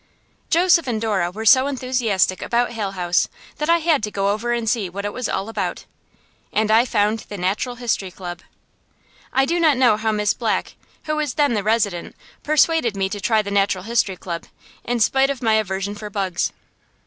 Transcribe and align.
Joseph 0.49 0.87
and 0.87 0.99
Dora 0.99 1.29
were 1.29 1.45
so 1.45 1.67
enthusiastic 1.67 2.41
about 2.41 2.71
Hale 2.71 2.93
House 2.93 3.27
that 3.57 3.69
I 3.69 3.77
had 3.77 4.01
to 4.01 4.09
go 4.09 4.29
over 4.29 4.51
and 4.51 4.67
see 4.67 4.89
what 4.89 5.05
it 5.05 5.13
was 5.13 5.29
all 5.29 5.47
about. 5.47 5.85
And 6.51 6.71
I 6.71 6.85
found 6.85 7.19
the 7.29 7.37
Natural 7.37 7.75
History 7.75 8.09
Club. 8.09 8.41
I 9.31 9.45
do 9.45 9.59
not 9.59 9.77
know 9.77 9.97
how 9.97 10.11
Mrs. 10.11 10.39
Black, 10.39 10.73
who 11.03 11.17
was 11.17 11.35
then 11.35 11.53
the 11.53 11.61
resident, 11.61 12.15
persuaded 12.41 12.97
me 12.97 13.09
to 13.09 13.21
try 13.21 13.43
the 13.43 13.51
Natural 13.51 13.83
History 13.83 14.17
Club, 14.17 14.45
in 14.83 14.99
spite 14.99 15.29
of 15.29 15.43
my 15.43 15.53
aversion 15.53 15.93
for 15.93 16.09
bugs. 16.09 16.51